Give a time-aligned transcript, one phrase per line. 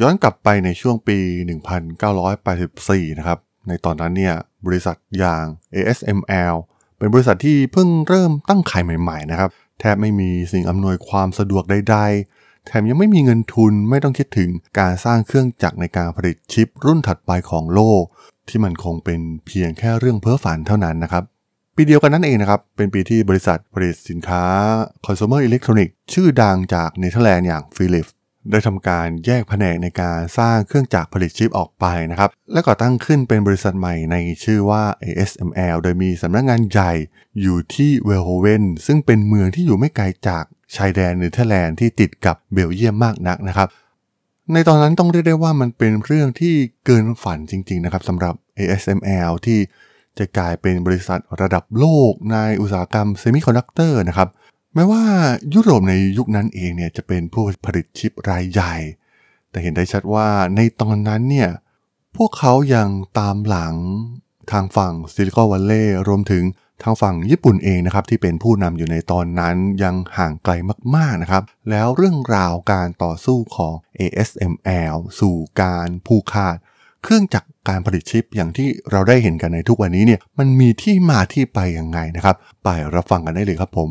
[0.00, 1.18] ย้อนกลับไปในช่วงปี
[2.38, 4.34] 1984 นะครับ ในตอนนั้นเนี่ย
[4.66, 6.54] บริษัทอย่าง ASML
[6.98, 18.02] เป็นบริษัทที่เพิ่งเริ่มตั้งขายใหม่ๆนะครับ แทบไม่มีสิ่งอำนวยความสะดวกใดๆ แถมยังไม่มีเงินทุนไม่ต้องคิดถึงการสร้างเครื่องจักรในการผลิตชิปรุ่นถัดไปของโลก
[18.48, 21.24] ที่มันคงเป็นเพียงแค่เรื่องเพ้อฝันเท่านั้นนะครับ
[21.76, 24.42] ปีเดียวกันนั่นเองนะครับ เป็นปีที่บริษัทผลิตสินค้า
[25.04, 28.12] consumer electronics ชื่อดังจากเนเธอร์แลนด์อย่าง Philips
[28.50, 36.92] ได้ทำการแยกแผนกในการสร้างเครื่องจักรผลิตชิปออกไปนะครับ และก่อตั้งขึ้นเป็นบริษัทใหม่ในชื่อว่า ASML โดยมีสำนักงานใหญ่
[37.40, 40.44] อยู่ที่เวลโฮเวนซึ่งเป็นเมืองที่อยู่ไม่ไกลจาก
[40.76, 43.68] ชายแดนเนเธอร์แลนด์ที่ติดกับเบลเยียมมากนักนะครับ
[44.52, 46.54] ในตอนนั้นต้องเรียกได้ว่ามันเป็นเรื่องที่
[46.86, 49.58] เกินฝันจริงๆนะครับสำหรับ ASML ที่
[50.18, 54.28] จะกลายเป็นบริษัทระดับโลกในอุตสาหกรรมเซมิคอนดักเตอร์นะครับ
[54.74, 55.02] แม้ว่า
[55.54, 58.74] ยุโรปในยุคนั้นเองเนี่ยจะเป็นผู้ผลิตชิปรายใหญ่
[59.50, 61.50] แต่เห็นได้ชัดว่าในตอนนั้นเนี่ย
[62.16, 63.74] พวกเขายังตามหลัง
[64.52, 66.44] ทางฝั่ง Silicon Valley รวมถึง
[66.82, 70.52] ทางฝั่งญี่ปุ่นเองนะครับที่เป็นผู้นำอยู่ในตอนนั้นยังห่างไกล
[70.96, 76.56] มากๆนะครับ แล้วเรื่องราวการต่อสู้ของ ASML สู่การผูกขาด
[77.02, 83.90] เครื่องจักรการผลิตชิปอย่างที่เราได้เห็นกันในทุกวันนี้เนี่ยมันมีที่มาที่ไปยังไงนะครับ ไปรับฟังกันได้เลยครับผม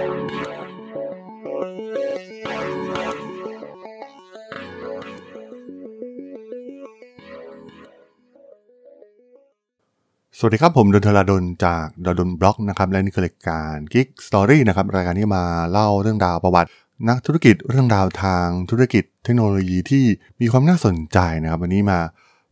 [10.43, 11.85] สวัสดีครับ ผมดนทลาดนจาก
[12.19, 16.69] ดนบล็อกนะครับ และนี่คือรายการ Geek Story นะครับ รายการที่มาเล่าเรื่องราวประวัติ
[17.09, 20.05] นักธุรกิจเรื่องราวทางธุรกิจเทคโนโลยีที่
[20.41, 21.99] มีความน่าสนใจนะครับ วันนี้มา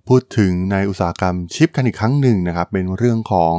[0.08, 3.54] พูดถึงในอุตสาหกรรมชิปกันอีกครั้งหนึ่งนะครับ เป็นเรื่องของ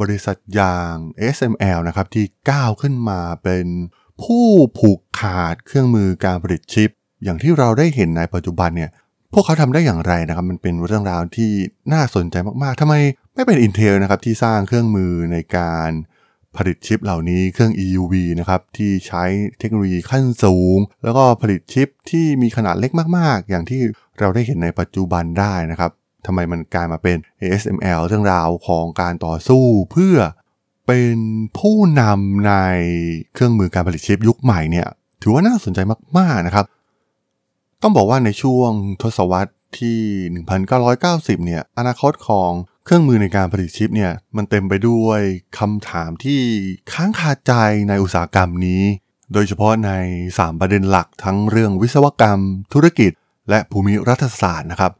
[0.00, 0.94] บริษัทอย่าง
[1.34, 3.66] SML นะครับ ที่ก้าวขึ้นมาเป็น
[4.22, 4.46] ผู้
[4.78, 6.90] ผูกขาดเครื่องมือการผลิตชิป
[7.24, 8.90] อย่างที่เราได้เห็นในปัจจุบันเนี่ย
[9.32, 11.50] พวกเขาทำได้อย่างไรนะครับ มันเป็นเรื่องราวที่
[11.92, 12.94] น่าสนใจมากๆทำไม
[13.34, 15.90] ไม่เป็น Intel นะครับที่สร้างเครื่องมือในการ
[16.56, 19.24] ผลิตชิปเหล่านี้เครื่อง EUV นะครับที่ใช้
[19.58, 23.80] เทคโนโลยีขั้นสูง แล้วก็ผลิตชิปที่มีขนาดเล็กมาก ๆ อย่างที่
[24.20, 25.90] เราได้เห็นในปัจจุบันได้นะครับ
[26.26, 30.16] ทำไมมันกลายมาเป็น ASML เรื่องราวของการต่อสู้เพื่อ
[30.86, 31.16] เป็น
[31.58, 32.54] ผู้นำใน
[33.34, 34.86] เครื่องมือการผลิตชิปยุคใหม่เนี่ย
[35.22, 35.78] ถือว่าน่าสนใจ
[36.18, 36.64] มาก ๆ นะครับ
[37.82, 38.70] ต้องบอกว่าในช่วง
[39.02, 39.98] ทศวรรษที่
[40.72, 42.50] 1990 เนี่ยอนาคตของ
[42.86, 45.20] เครื่องมือในการผลิตชิปเนี่ยมันเต็มไปด้วย
[45.58, 46.40] คำถามที่
[46.92, 47.52] ค้างคาใจ
[47.88, 48.82] ในอุตสาหกรรมนี้
[49.32, 49.90] โดยเฉพาะใน
[50.28, 52.40] 3 ประเด็นหลักทั้งเรื่องวิศวกรรม
[52.72, 53.12] ธุรกิจ
[53.50, 54.92] และภูมิรัฐศาสตร์นะครับ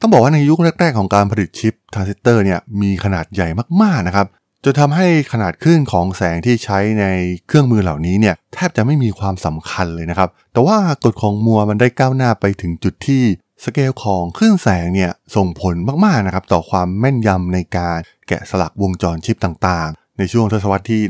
[0.00, 3.48] ต้องบอกว่าในยุคแรกๆของการผลิตชิปทรานซิสเตอร์เนี่ยมีขนาดใหญ่
[3.82, 4.26] มากๆนะครับ
[4.64, 7.04] จนทำให้ขนาดคลื่นของแสงที่ใช้ใน
[7.46, 13.22] เครื่องมือเหล่านี้เนี่ยแทบจะไม่มีความสำคัญเลยนะครับ แต่ว่ากฎของ Moore มันได้ก้าวหน้าไปถึงจุดที่
[13.64, 15.74] สเกลของคลื่นแสงเนี่ยส่งผล
[16.04, 17.98] มากๆนะครับต่อความแม่นยำในการ
[18.28, 21.00] แกะสลักวงจรชิปต่างๆ ในช่วงทศวรรษที่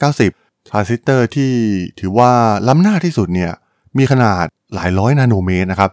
[0.00, 1.52] 1990 ทรานซิสเตอร์ที่
[2.00, 2.32] ถือว่า
[2.68, 3.52] ล้ำหน้าที่สุดเนี่ย
[3.98, 5.90] มีขนาดหลายร้อยนาโนเมตรนะครับ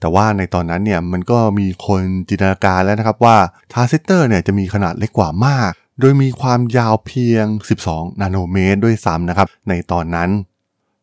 [0.00, 3.36] แต่ว่าในตอนนั้นเนี่ยมันก็มีคนจินตนาการแล้วนะครับว่า
[3.72, 5.70] ทรานซิสเตอร์เนี่ยจะมีขนาดเล็กกว่ามาก
[6.00, 7.46] โดยมีความยาวเพียง
[7.84, 10.30] 12 นาโนเมตรด้วยซ้ำนะครับในตอนนั้น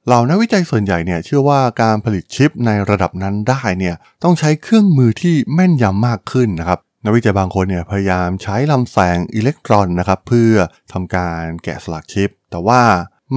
[0.09, 10.53] เหล่านักวิจัยส่วนใหญ่เนี่ยเชื่อว่าการผลิตชิปในระดับนั้นได้เนี่ยต้องใช้เครื่องมือที่แม่นยำมากขึ้นนะครับนักวิจัยบางคนเนี่ยพยายามใช้ลำแสงอิเล็กตรอนนะครับเพื่อ
[10.93, 12.81] ทำการแกะสลักชิป แต่ว่า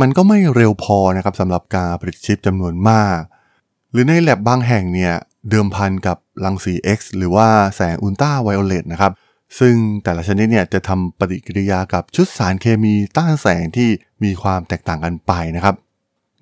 [0.01, 3.19] มันก็ไม่เร็วพอนะครับสำหรับการผลิตชิปจำนวนมาก
[3.91, 5.15] หรือในแลบบางแห่งเนี่ย
[5.51, 9.13] เดิมพันกับรังสี X หรือว่าแสงอุลตราไวโอเลตนะครับ
[9.59, 13.89] ซึ่งแต่ละชนิดเนี่ยจะทำปฏิกิริยากับชุดสารเคมีต้านแสงที่
[14.23, 15.77] มีความแตกต่างกันไปนะครับ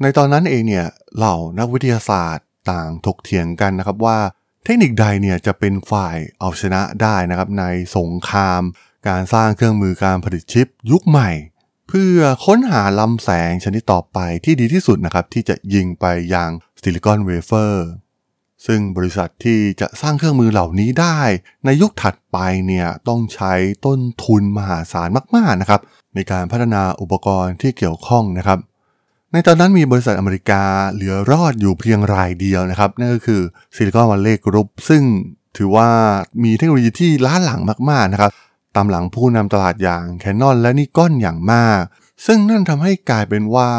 [0.02, 4.18] ในตอนนั้นเองเนี่ยเหล่านักวิทยาศาสตร์ต่างถกเถียงกันนะครับว่า
[4.64, 7.64] เทคนิคใดเนี่ยจะเป็นฝ่ายเอาชนะได้นะครับใน
[7.96, 8.62] สงคราม
[9.08, 11.30] การสร้างเครื่องมือการผลิตชิปยุคใหม่
[11.88, 16.04] เพื่อค้นหาลำแสงชนิดต่อไปที่ดีที่สุดนะครับที่จะยิงไป
[16.34, 16.50] ยัง
[16.80, 17.86] silicon wafer
[18.66, 21.18] ซึ่งบริษัทที่จะสร้างเครื่องมือเหล่านี้ได้
[21.64, 23.52] ในยุคถัดไปเนี่ยต้องใช้
[23.86, 25.80] ต้นทุนมหาศาลมากๆนะครับ
[26.14, 28.58] ในการพัฒนาอุปกรณ์ที่เกี่ยวข้องนะครับ
[29.32, 30.62] ในตอนนั้นมีบริษัทอเมริกา
[30.92, 33.40] เหลือรอดอยู่เพียงรายเดียวนะครับ นั่นก็คือ
[33.74, 35.02] Silicon Valley Group ซึ่ง
[35.56, 35.88] ถือว่า
[36.44, 37.60] มีเทคโนโลยีที่ล้าหลัง
[37.90, 38.30] มากๆนะครับ
[38.76, 41.80] ตามหลังผู้นำตลาดอย่าง Canon และ Nikon อย่างมาก
[42.26, 43.70] ซึ่งนั่นทำให้กลายเป็นว่า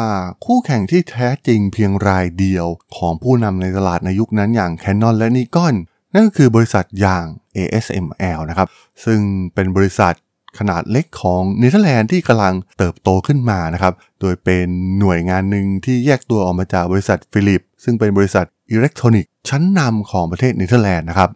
[0.44, 2.66] คู่แข่งที่แท้จริงเพียงรายเดียว
[2.96, 5.74] ของผู้นำในตลาดในยุคนั้นอย่าง Canon และ Nikon
[6.14, 7.24] นั่นก็คือบริษัทอย่าง
[7.56, 8.68] ASML นะครับ
[9.04, 9.20] ซึ่ง
[9.54, 10.14] เป็นบริษัท
[10.58, 14.66] ขนาดเล็กของเนเธอร์แลนด์ที่กำลังเติบโตขึ้นมานะครับโดยเป็น
[15.00, 21.30] หน่วยงานหนึ่งที่แยกตัวออกมาจากบริษัท Philips ซึ่งเป็นบริษัทอิเล็กทรอนิกส์ชั้นนำของประเทศเนเธอร์แลนด์นะครับ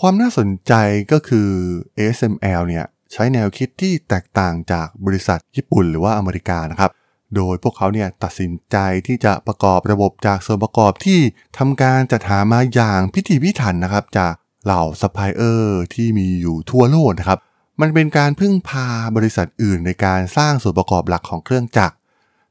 [0.00, 0.72] ความน่าสนใจ
[1.12, 1.48] ก็คือ
[1.96, 6.90] ASML เนี่ยใช้แนวคิดที่แตกต่างจากบริษัทญี่ปุ่นหรือว่าอเมริกานะครับ
[7.36, 8.76] โดยพวกเขาเนี่ยตัดสินใจ
[9.06, 11.20] ที่จะประกอบระบบจากส่วนประกอบที่
[11.58, 14.32] ทำการจัดหามาอย่างพิถีพิถันนะครับ จาก
[14.64, 17.38] เหล่าซัพพลายเออร์ที่มีอยู่ทั่วโลกนะครับ
[17.82, 21.94] มันเป็นการพึ่งพาบริษัทอื่นในการสร้างส่วนประกอบหลักของเครื่องจักร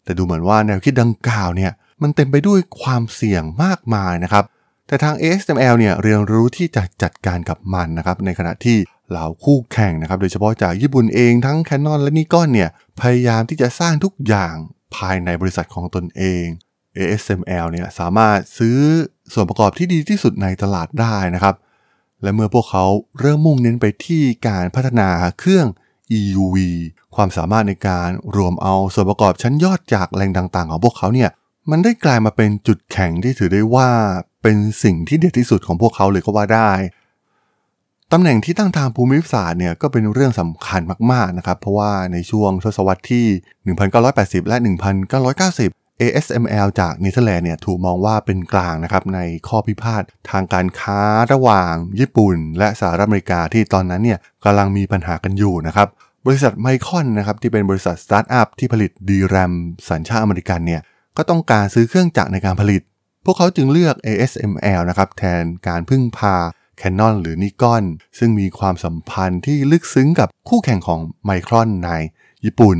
[0.04, 4.44] แต่ดูเหมือนว่าแนวคิดดังกล่าวเนี่ยมันเต็มไปด้วยความเสี่ยงมากมายนะครับ
[4.88, 8.78] แต่ทาง ASML เนี่ยเรียนรู้ที่จะจัดการกับมันนะครับ ในขณะที่
[9.10, 12.70] เหล่าคู่แข่งนะครับ โดยเฉพาะจากญี่ปุ่นเองทั้ง Canon และ Nikon เนี่ย
[13.02, 14.56] พยายามที่จะสร้างทุกอย่าง
[14.96, 16.46] ภายในบริษัทของตนเอง
[16.98, 18.78] ASML เนี่ยสามารถซื้อ
[19.34, 21.56] ส่วนประกอบที่ดีที่สุดในตลาดได้นะครับ
[22.24, 22.86] และเมื่อพวกเขา
[23.20, 25.10] เริ่มมุ่งเน้นไปที่การพัฒนา
[25.40, 25.68] เครื่อง
[26.20, 26.58] EUV
[27.16, 31.30] ความสามารถในการรวมเอาส่วนประกอบชั้นยอดจากแหล่งต่างๆ ของพวกเขาเนี่ย
[31.72, 33.90] มันได้กลายมาเป็นจุดแข็งที่ถือได้ว่า
[34.44, 36.72] เป็นสิ่งที่เด็ดที่สุดของพวกเขาเลยก็ว่าได้
[38.12, 40.82] ตำแหน่งที่ตั้งทางภูมิศาสตร์เนี่ยก็เป็นเรื่องสำคัญ
[41.12, 43.26] มากๆนะครับ เพราะว่าในช่วงทศวรรษที่
[43.88, 44.58] 1980 และ
[45.22, 51.00] 1990 ASML จากเนเธอร์แลนด์เนี่ยถูกมองว่าเป็นกลางนะครับในข้อพิพาททางการค้า
[51.34, 55.88] ระหว่างญี่ปุ่น และสหรัฐอเมริกาที่ตอนนั้นเนี่ยกำลังมีปัญหากันอยู่นะครับ
[56.26, 59.54] บริษัทไมคอนนะครับที่เป็นบริษัทสตาร์ทอัพที่ผลิต DRAM
[59.90, 60.82] สัญชาติอเมริกันเนี่ย
[61.18, 62.82] ก็ต้องการซื้อเครื่องจักรในการผลิต
[63.26, 66.36] พวกเขาจึงเลือก ASML นะครับแทนการพึ่งพา
[66.82, 67.84] Canon หรือ Nikon
[68.20, 71.90] ซึ่งมีความสัมพันธ์ที่ลึกซึ้งกับคู่แข่งของไมครอนใน
[72.46, 72.78] ญี่ปุ่น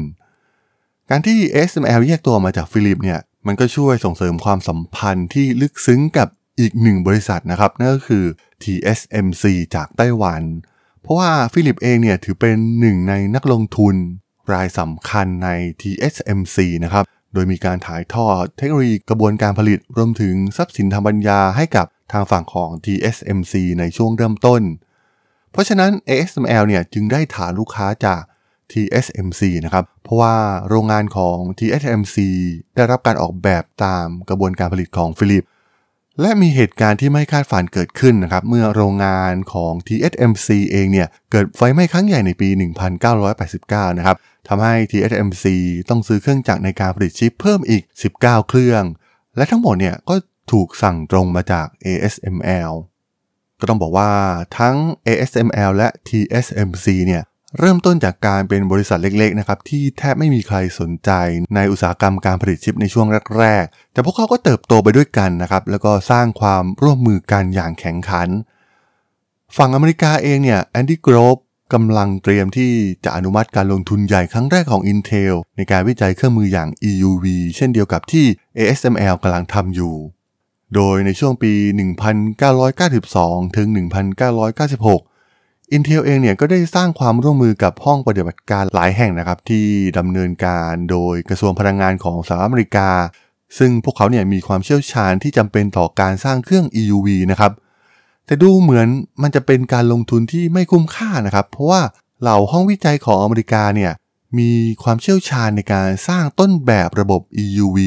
[1.14, 6.28] การที่ ASML แยกตัวมาจาก Philips เนี่ยมันก็ช่วยส่งเสริมความสัมพันธ์ที่ลึกซึ้งกับ
[6.60, 8.26] อีกหนึ่งบริษัทนะครับนั่นก็คือ
[8.64, 9.44] TSMC
[9.76, 10.42] จากไต้หวัน
[11.02, 13.96] เพราะว่า Philips เองเนี่ยถือเป็นหนึ่งในนักลงทุน
[14.54, 15.50] รายสำคัญใน
[15.82, 17.04] TSMC นะครับ
[17.34, 24.62] โดยมีการถ่ายทอดเทคโนโลยีกระบวนการผลิตรวมถึงทรัพย์สินทางปัญญาให้กับทางฝั่งของ TSMC ในช่วงเริ่มต้น
[25.52, 28.22] เพราะฉะนั้น ASML เนี่ยจึงได้ฐานลูกค้าจาก
[28.72, 30.36] TSMC นะครับ เพราะว่า
[30.70, 32.18] โรงงานของ TSMC
[32.76, 35.46] ได้รับการออกแบบตามกระบวนการผลิตของฟิลิป
[36.22, 42.50] และมีเหตุการณ์ที่ไม่คาดฝันเกิดขึ้นนะครับ เมื่อโรงงานของ TSMC เองเนี่ย เกิดไฟไหม้ครั้งใหญ่ในปี
[43.24, 45.46] 1989 นะครับทำให้ TSMC
[45.90, 47.84] ต้องซื้อเครื่องจักรในการผลิตชิปเพิ่มอีก
[48.18, 48.84] 19 เครื่อง
[49.38, 50.16] และทั้งหมดเนี่ยก็
[50.52, 52.72] ถูกสั่งตรงมาจาก ASML
[53.60, 54.10] ก็ต้องบอกว่า
[54.60, 54.76] ทั้ง
[55.08, 57.24] ASML และ TSMC เนี่ย
[57.60, 61.12] เริ่มต้นจากการเป็นบริษัทเล็กๆนะครับที่แทบไม่มีใครสนใจ
[61.56, 63.08] ในอุตสาหกรรมการผลิตชิปในช่วง
[63.40, 68.30] แรกๆ แต่พวกเขาก็เติบโตไปด้วยกันนะครับแล้วก็สร้างความร่วมมือกันอย่างแข็งขัน
[69.58, 71.38] ฝั่งอเมริกาเองเนี่ย Andy Grove
[71.74, 72.72] กำลังเตรียมที่
[73.06, 77.26] จะอนุมัติการลงทุนใหญ่ครั้งแรกของ Intel ในการวิจัยเครื่องมืออย่าง EUV
[77.56, 78.26] เช่นเดียวกับที่
[78.58, 79.96] ASML กำลังทำอยู่
[80.76, 81.54] โดยในช่วงปี
[82.56, 83.68] 1992 ถึง
[84.32, 85.11] 1996
[85.76, 89.66] Intel เองเนี่ยก็ได้สร้างความร่วมมือกับห้องปฏิบัติการหลายแห่งนะครับ ที่
[89.98, 92.90] ดำเนินการโดยกระทรวงพลังงานของสหรัฐอเมริกา
[93.58, 97.52] ซึ่งพวกเขาเนี่ยมีความเชี่ยวชาญที่จำเป็นต่อการสร้างเครื่อง EUV นะครับ
[98.26, 98.88] แต่ดูเหมือน
[99.22, 101.82] มันจะเป็นการลงทุนที่ไม่คุ้มค่านะครับ เพราะว่า
[102.22, 103.92] เหล่าห้องวิจัยของอเมริกาเนี่ย
[104.38, 104.52] มี
[104.84, 107.78] ความเชี่ยวชาญในการสร้างต้นแบบระบบ EUV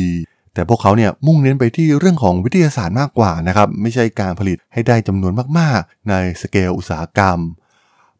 [0.54, 7.38] แต่พวกเขาเนี่ยมุ่งเน้นไปที่เรื่องของวิทยาศาสตร์มากกว่านะครับ ไม่ใช่การผลิตให้ได้จำนวนมากๆ ในสเกลอุตสาหกรรม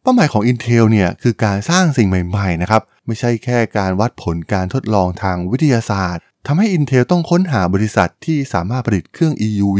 [0.05, 9.79] เป้าหมายของ Intel เนี่ยคือการสร้างสิ่งใหม่ๆนะครับไม่ใช่แค่การวัดผลการทดลองทางวิทยาศาสตร์ทำให้ Intel ต้องค้นหาบริษัทที่สามารถผลิตเครื่อง EUV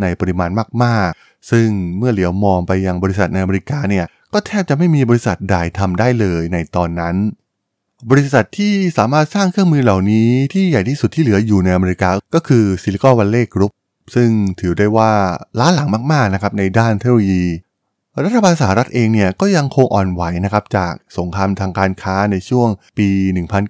[0.00, 0.50] ในปริมาณ
[0.82, 7.14] มากๆ ซึ่งเมื่อเหลียวมองไปยังบริษัทในอเมริกาเนี่ยก็แทบจะไม่มีบริษัทใดทำได้เลยในตอนนั้น
[8.10, 13.72] บริษัทที่สามารถสร้างเครื่องมือเหล่านี้ที่ใหญ่ที่สุดที่เหลืออยู่ในอเมริกาก็คือ Silicon Valley Group
[14.14, 14.28] ซึ่ง
[14.60, 15.10] ถือได้ว่า
[15.58, 17.44] ล้าหลังมากๆนะครับในด้านเทคโนโลยี
[18.24, 22.68] รัฐบาลสหรัฐเองเนี่ยก็ยังคงอ่อนไหวนะครับจากสงครามทางการค้าในช่วง
[22.98, 23.08] ปี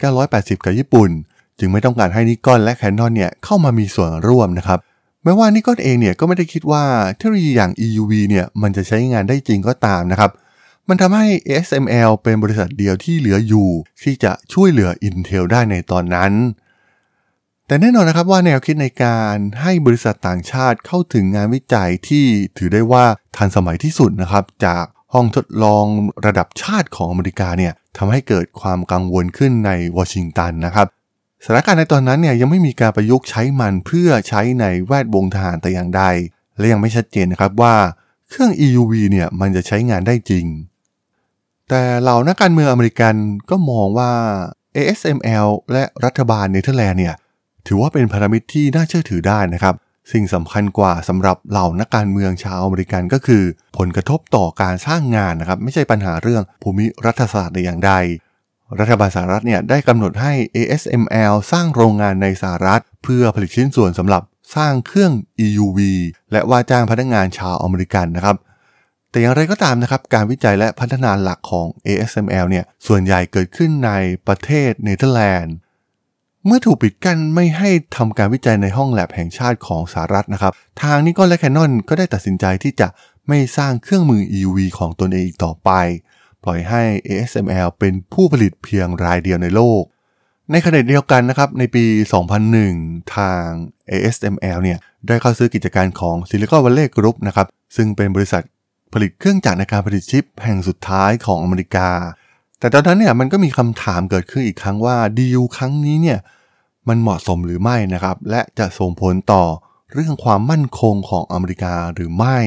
[0.02, 1.10] 1980 กับญี่ปุ่น
[1.58, 4.78] จึงไม่ต้องการให้นิกอนและแคนนอนเนี่ยเข้ามามีส่วนร่วมนะครับ
[5.22, 6.84] แม้ว่านิกอนเองเนี่ยก็ไม่ได้คิดว่า
[7.16, 10.30] เทคโนโลยีอย่าง EUV เนี่ยมันจะใช้งานได้จริงก็ตามนะครับ
[10.88, 13.68] มันทำให้ ASML เป็นบริษัทเดียวที่เหลืออยู่
[14.02, 16.32] ที่จะช่วยเหลือ Intel ได้ในตอนนั้น
[17.66, 22.24] แต่แน่นอนนะครับว่าแนวคิดในการให้บริษัทต่างชาติเข้าถึงงานวิจัยที่
[22.58, 23.04] ถือได้ว่า
[23.38, 25.84] ทันสมัยที่สุดนะครับ จากห้องทดลอง
[26.26, 30.86] ระดับชาติของอเมริกาเนี่ยทำให้เกิดความกังวลขึ้นในวอชิงตันนะครับ
[31.44, 36.02] สถานการณ์ในตอนนั้นเนี่ยยังไม่มีการประยุกต์ใช้มันเพื่อใช้ในแวดวงทหารแต่อย่างใด
[36.58, 37.74] และยังไม่ชัดเจนนะครับว่า
[38.28, 40.46] เครื่อง EUV เนี่ยมันจะใช้งานได้จริง
[41.68, 43.14] แต่เหล่านักการเมืองอเมริกัน
[43.50, 44.12] ก็มองว่า
[44.76, 47.14] ASML และรัฐบาลเนเธอร์แลนด์เนี่ย
[47.66, 49.74] ถือว่าเป็นพันธมิตรที่น่าเชื่อถือได้นะครับ
[50.12, 53.42] สิ่งสำคัญกว่าสำหรับเหล่านักการเมืองชาวอเมริกันก็คือ
[53.78, 57.92] ผลกระทบต่อการสร้างงานนะครับ ไม่ใช่ปัญหาเรื่องภูมิรัฐศาสตร์ใดอย่างใด
[58.78, 64.22] รัฐบาลสหรัฐเนี่ยได้กำหนดให้ ASML สร้างโรงงานในสหรัฐ เพื่อผลิตชิ้นส่วนสำหรับ
[64.56, 65.12] สร้างเครื่อง
[65.46, 65.78] EUV
[66.32, 68.36] และว่าจ้างพนักงานชาวอเมริกันนะครับ
[69.10, 73.92] แต่อย่างไรก็ตามนะครับ การวิจัยและพัฒนาหลักของ ASML เนี่ยส่วนใหญ่เกิดขึ้นใน
[74.26, 75.54] ประเทศเนเธอร์แลนด์
[76.48, 82.88] เมื่อถูกปิดกั้นไม่ให้ทำการวิจัยในห้องแลบแห่งชาติของสหรัฐนะครับ ทางนิกอนและแคนนอนก็ได้ตัดสินใจที่จะ
[83.28, 85.70] ไม่สร้างเครื่องมือ EUV ของตนเองอีกต่อไป
[86.44, 89.82] ปล่อยให้ ASML เป็นผู้ผลิตเพียงรายเดียวในโลก
[90.50, 91.84] ในขณะเดียวกันนะครับ ในปี
[92.52, 93.46] 2001 ทาง
[93.90, 98.42] ASML เนี่ยได้เข้าซื้อกิจการของ Silicon Valley Group นะครับ ซึ่งเป็นบริษัท
[98.94, 101.90] ผลิตเครื่องจักรในการผลิตชิปแห่งสุดท้ายของอเมริกา
[102.60, 106.18] แต่ตอนนั้นเนี่ยมันก็มีคำถามเกิดขึ้นอีกครั้งว่าดีลครั้งนี้เนี่ย
[106.88, 109.44] มันเหมาะสมหรือไม่นะครับ และจะส่งผลต่อ
[109.92, 112.38] เรื่องความมั่นคงของอเมริกาหรือไม่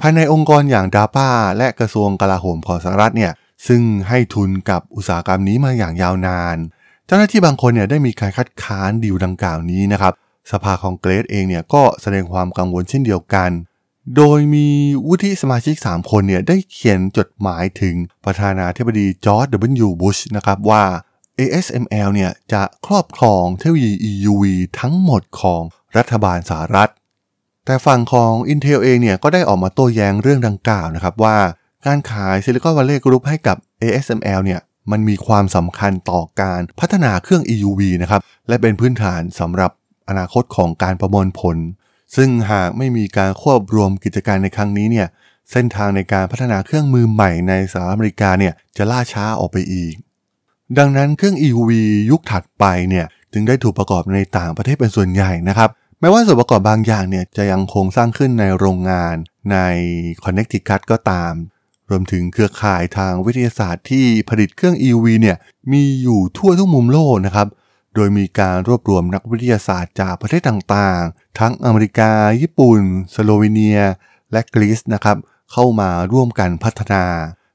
[0.00, 3.32] ภายในองค์กรอย่างดาป้าและกระทรวงกลาโหมของสหรัฐเนี่ย
[3.68, 6.56] ซึ่งให้ทุนกับอุตสาหกรรมนี้มาอย่างยาวนาน
[7.06, 10.12] เจ้าหน้าที่บางคนเนี่ยได้มีการคัดค้านดีลดังกล่าวนี้นะครับ
[10.52, 13.50] สภาคองเกรสเองเนี่ยก็แสดงความกังวลเช่นเดียวกัน
[14.16, 14.68] โดยมี
[15.06, 17.94] วุฒิสมาชิก 3 คนเนี่ยได้เขียนจดหมายถึง
[18.24, 19.46] ประธานาธิบดีจอร์จ
[19.86, 19.88] W.
[20.00, 20.82] บุชนะครับว่า
[21.40, 24.44] ASML เนี่ยจะครอบครองเทคโนโลยี EUV
[24.80, 25.62] ทั้งหมดของ
[25.96, 26.90] รัฐบาลสหรัฐ
[27.66, 31.36] แต่ฝั่งของ Intel เองเนี่ยก็ได้ออกมาโต้แย้งเรื่องดังกล่าวนะครับว่า
[31.86, 39.70] การขาย Silicon Valley Group ให้กับ ASML เนี่ยมันมีความสำคัญต่อการพัฒนาเครื่อง EUV นะครับและเป็นพื้นฐานสำหรับ
[40.08, 41.56] อนาคตของการประมวลผล
[42.16, 45.08] ซึ่งหากไม่มีการควบรวมกิจการในครั้งนี้เนี่ย
[45.50, 49.94] เส้นทางในการพัฒนาเครื่องมือใหม่ในสหรัฐอเมริกาเนี่ยจะล่าช้าออกไปอีก
[50.78, 51.70] ดังนั้นเครื่อง EUV
[52.10, 59.14] ยุคถัดไปเนี่ยจึงได้ถูกประกอบในต่างประเทศเป็นส่วนใหญ่นะครับแม้ว่าส่วนประกอบบางอย่างเนี่ยจะยังคงสร้างขึ้นในโรงงาน
[59.52, 59.56] ใน
[60.24, 61.32] Connecticut ก็ตาม
[61.90, 65.36] รวมถึงเครือข่ายทางวิทยาศาสตร์ที่ผลิตเครื่อง EUV เนี่ย
[65.72, 67.48] มีอยู่ทั่วทุกมุมโลกนะครับ
[67.94, 72.80] โดยมีการรวบรวมนักวิทยาศาสตร์จากประเทศต่างๆ ทั้งอเมริกา ญี่ปุ่น
[73.14, 73.80] สโลวีเนีย
[74.32, 75.16] และกรีซนะครับ
[75.52, 77.04] เข้ามาร่วมกันพัฒนา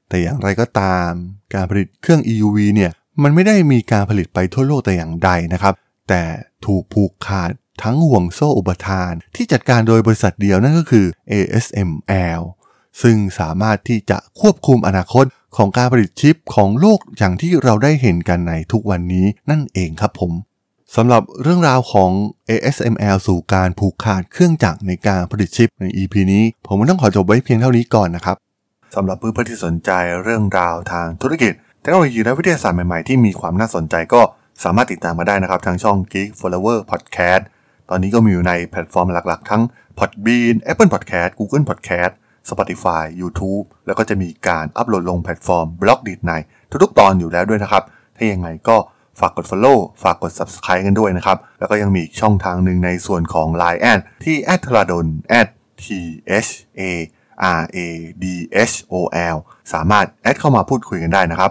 [0.08, 1.10] แต่อย่างไรก็ตาม
[1.54, 2.92] การผลิตเครื่อง EUV เนี่ย
[3.22, 5.74] มันไม่ได้มีการผลิตไปทั่วโลกแต่อย่างใดนะครับ
[6.08, 6.22] แต่
[6.66, 7.50] ถูกผูกขาด
[7.82, 12.40] ทั้งห่วงโซ่อุปทานที่จัดการโดยบริษัทเดียวนั่นก็คือ ASML
[13.02, 15.24] ซึ่งสามารถที่จะควบคุมอนาคต
[15.56, 20.32] ของการผลิตชิปของโลกอย่างที่เราได้เห็นกันในทุกวันนี้นั่นเองครับผม
[20.96, 22.10] สำหรับเรื่องราวของ
[22.48, 28.36] ASML สู่การผูกขาดเครื่องจักรในการผลิตชิปใน EP นี้ ผมต้องขอจบไว้เพียงเท่านี้ก่อนนะครับ
[28.94, 29.90] สำหรับเพื่อนๆที่สนใจ
[30.22, 31.52] เรื่องราวทางธุรกิจ
[31.86, 34.22] เทคโนโลยีและวิทยาศาสตร์ใหม่ๆ ที่มีความน่าสนใจก็
[34.64, 37.42] สามารถติดตามมาได้นะครับ ทางช่อง Geek Forever Podcast
[37.90, 39.62] ตอนนี้ก็มีอยู่ในแพลตฟอร์มหลักๆ ทั้ง
[39.98, 42.12] Podbean Apple Podcast Google Podcast
[42.50, 46.32] Spotify YouTube แล้วก็จะมีการอัปโหลดลงแพลตฟอร์ม Blockdit ใน
[46.82, 47.82] ทุกๆ ตอนอยู่แล้วด้วยนะครับ
[48.16, 48.76] ถ้ายังไงก็
[49.20, 55.06] ฝากกด Follow ฝากกด Subscribe กันด้วยนะครับ แล้วก็ยังมีช่องทางหนึ่งในส่วนของ Line แอดที่ a t r a d o n
[55.82, 55.84] t
[56.46, 56.46] h
[56.80, 56.82] a
[57.58, 57.78] r a
[58.22, 58.24] d
[58.70, 58.94] h o
[59.34, 59.36] l
[59.72, 61.50] สามารถแอดเข้ามาพูดคุยกันได้นะครับ